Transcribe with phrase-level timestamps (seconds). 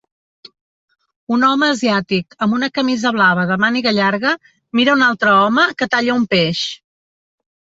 [1.37, 4.33] Un home asiàtic amb una camisa blava de màniga llarga
[4.81, 6.65] mira un altre home que talla un peix.